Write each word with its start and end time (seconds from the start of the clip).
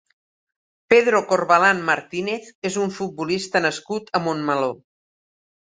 Pedro 0.93 1.19
Corbalán 1.33 1.83
Martínez 1.89 2.49
és 2.71 2.81
un 2.87 2.97
futbolista 2.97 3.63
nascut 3.69 4.13
a 4.21 4.25
Montmeló. 4.29 4.77